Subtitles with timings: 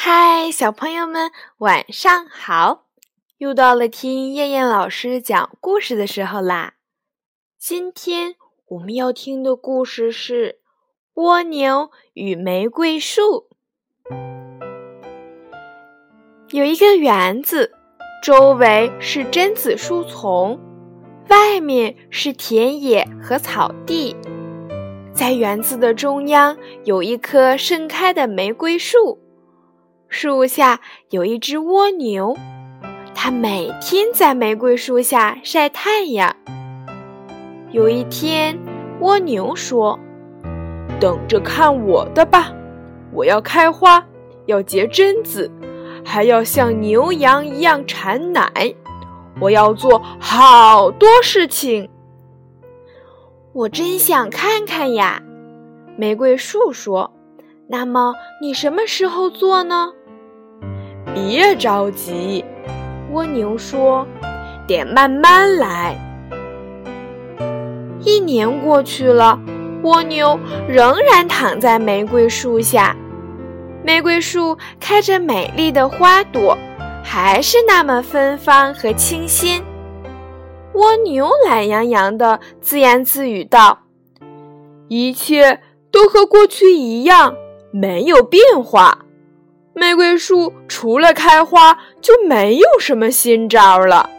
[0.00, 2.84] 嗨，小朋友们，晚上好！
[3.38, 6.74] 又到了听燕燕老师讲故事的时候啦。
[7.58, 8.36] 今天
[8.68, 10.60] 我们要听的故事是
[11.20, 13.48] 《蜗牛与玫瑰树》。
[16.50, 17.72] 有一个园子，
[18.22, 20.60] 周围是榛子树丛，
[21.28, 24.16] 外面是田野和草地。
[25.12, 29.18] 在园子的中央有一棵盛开的玫瑰树。
[30.08, 32.34] 树下有一只蜗牛，
[33.14, 36.34] 它每天在玫瑰树下晒太阳。
[37.72, 38.58] 有一天，
[39.00, 39.98] 蜗牛说
[40.98, 42.50] ：“等着看我的吧，
[43.12, 44.02] 我要开花，
[44.46, 45.50] 要结榛子，
[46.02, 48.50] 还要像牛羊一样产奶。
[49.40, 51.90] 我要做好多事情。”
[53.52, 55.22] 我真想看看呀，
[55.98, 57.12] 玫瑰树说
[57.68, 59.92] ：“那么你什么时候做呢？”
[61.14, 62.44] 别着急，
[63.10, 64.06] 蜗牛说
[64.66, 65.96] ：“得慢慢来。”
[68.04, 69.38] 一年过去了，
[69.82, 72.96] 蜗牛仍然躺在玫瑰树下。
[73.84, 76.56] 玫瑰树开着美丽的花朵，
[77.02, 79.62] 还是那么芬芳和清新。
[80.74, 83.78] 蜗牛懒洋洋地自言自语道
[84.88, 87.34] ：“一切都和过去一样，
[87.72, 89.06] 没有变化。”
[89.74, 94.10] 玫瑰树除了开花就没有什么新招了。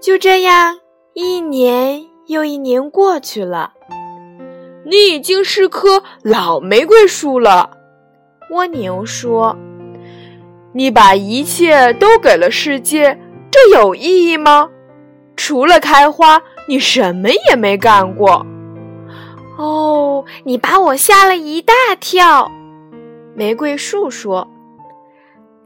[0.00, 0.78] 就这样，
[1.12, 3.72] 一年又一年过去了。
[4.86, 7.70] 你已经是棵老玫瑰树了，
[8.50, 9.56] 蜗牛说
[10.72, 14.70] ：“你把一切都给了世界，这有意义吗？
[15.36, 18.46] 除了开花，你什么也没干过。”
[19.58, 22.50] 哦，你把我吓了一大跳。
[23.40, 24.46] 玫瑰树说：“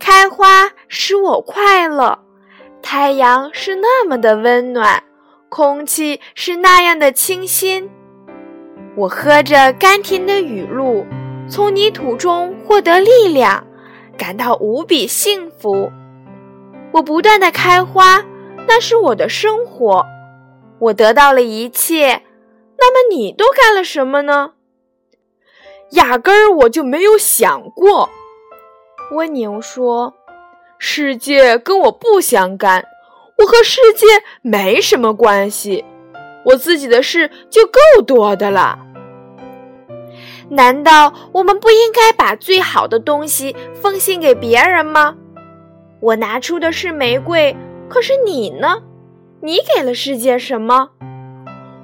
[0.00, 2.18] 开花使我快乐，
[2.82, 5.04] 太阳是那么的温暖，
[5.48, 7.88] 空气是那样的清新。
[8.96, 11.06] 我喝着甘甜的雨露，
[11.48, 13.64] 从泥土中获得力量，
[14.18, 15.92] 感到无比幸福。
[16.90, 18.24] 我不断的开花，
[18.66, 20.04] 那是我的生活。
[20.80, 22.24] 我得到了一切，
[22.76, 24.54] 那么你都干了什么呢？”
[25.90, 28.08] 压根儿我就没有想过，
[29.12, 30.14] 蜗牛说
[30.78, 32.84] ：“世界跟我不相干，
[33.38, 34.06] 我和世界
[34.40, 35.84] 没什么关系，
[36.44, 38.78] 我自己的事就够多的了。
[40.50, 45.16] 难道我们不应该把最好的东西奉献给别人吗？
[46.00, 47.56] 我拿出的是玫瑰，
[47.88, 48.82] 可是你呢？
[49.42, 50.90] 你给了世界什么？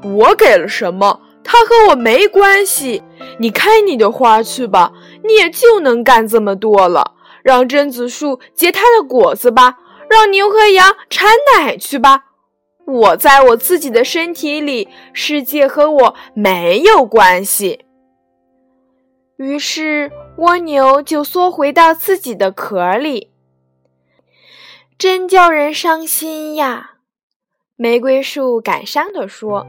[0.04, 3.04] 我给了什么？”它和我没关系，
[3.38, 4.92] 你开你的花去吧，
[5.22, 7.14] 你也就能干这么多了。
[7.44, 9.78] 让榛子树结它的果子吧，
[10.10, 12.24] 让牛和羊产奶去吧。
[12.84, 17.84] 我在我自己的身体里，世界和我没有关系。
[19.36, 23.30] 于是蜗牛就缩回到自己的壳里，
[24.98, 26.94] 真叫人伤心呀！
[27.76, 29.64] 玫瑰树感伤地说。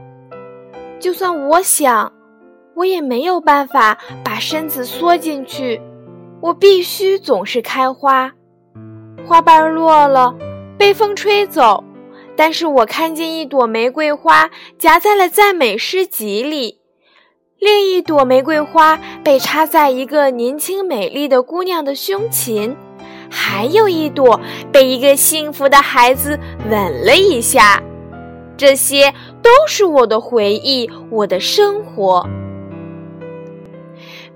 [1.00, 2.12] 就算我想，
[2.74, 5.80] 我也没有办法把身子缩进去。
[6.40, 8.32] 我必须总是开花，
[9.26, 10.34] 花瓣落了，
[10.76, 11.82] 被风吹走。
[12.36, 14.48] 但是我看见一朵玫瑰花
[14.78, 16.78] 夹在了赞美诗集里，
[17.58, 22.76] 另一朵玫瑰花被插在一个年轻美丽的姑娘的胸前，
[23.28, 26.38] 还有一朵被一个幸福的孩子
[26.70, 27.82] 吻了一下。
[28.56, 29.12] 这些
[29.48, 32.28] 都是我的回忆，我的生活。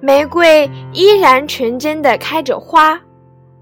[0.01, 2.99] 玫瑰依然纯真的开着花，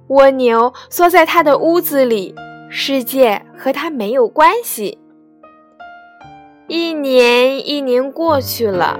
[0.06, 2.32] 蜗牛缩在它的屋子里，
[2.68, 4.96] 世界和它没有关系。
[6.68, 8.96] 一年一年过去了，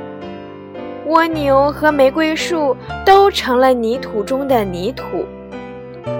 [1.06, 5.24] 蜗牛和玫瑰树都成了泥土中的泥土，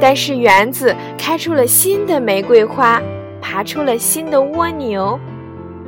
[0.01, 3.03] 但是园子开出了新的玫瑰花。
[3.43, 5.19] 爬出了新的蜗牛，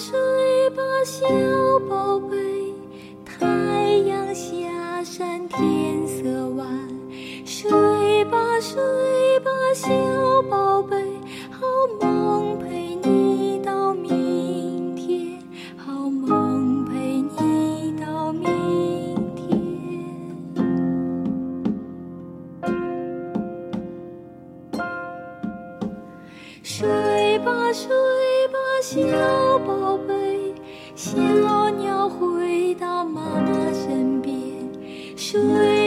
[0.00, 0.18] 睡
[0.70, 1.26] 吧，小
[1.86, 2.38] 宝贝。
[3.22, 3.46] 太
[4.08, 6.66] 阳下山，天色晚。
[7.44, 8.80] 睡吧，睡
[9.40, 9.90] 吧，小
[10.48, 10.96] 宝贝。
[11.50, 11.66] 好
[12.00, 15.38] 梦陪你到明天，
[15.76, 19.60] 好梦陪你到明天。
[26.62, 27.90] 睡吧，睡，
[28.82, 28.96] 小
[29.66, 30.54] 宝贝，
[30.96, 34.34] 小鸟回到妈妈身边。
[35.14, 35.79] 睡。